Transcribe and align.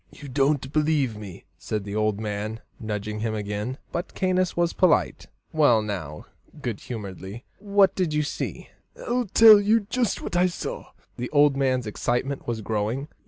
"You 0.09 0.27
don't 0.29 0.73
believe 0.73 1.15
me," 1.15 1.45
said 1.59 1.83
the 1.83 1.95
old 1.95 2.19
man, 2.19 2.61
nudging 2.79 3.19
him 3.19 3.35
again. 3.35 3.77
But 3.91 4.15
Caius 4.15 4.57
was 4.57 4.73
polite. 4.73 5.27
"Well, 5.53 5.83
now" 5.83 6.25
good 6.59 6.79
humouredly 6.79 7.45
"what 7.59 7.93
did 7.93 8.11
you 8.11 8.23
see?" 8.23 8.69
"I'll 8.97 9.27
tell 9.27 9.59
you 9.61 9.81
jist 9.91 10.19
what 10.19 10.35
I 10.35 10.47
saw." 10.47 10.85
(The 11.17 11.29
old 11.29 11.55
man's 11.55 11.85
excitement 11.85 12.47
was 12.47 12.61
growing.) 12.61 13.09